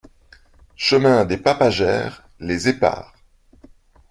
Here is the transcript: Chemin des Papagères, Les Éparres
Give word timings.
Chemin 0.77 1.25
des 1.25 1.37
Papagères, 1.37 2.27
Les 2.39 2.67
Éparres 2.67 3.13